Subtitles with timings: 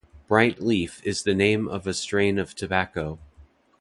[0.27, 3.19] Bright Leaf is the name of a strain of tobacco.